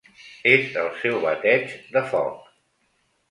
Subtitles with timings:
[0.51, 2.51] És el seu bateig de foc.